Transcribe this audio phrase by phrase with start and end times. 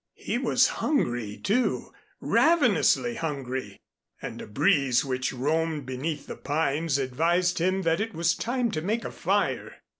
[0.17, 3.81] He was hungry, too, ravenously hungry,
[4.19, 8.81] and a breeze which roamed beneath the pines advised him that it was time to
[8.81, 9.75] make a fire.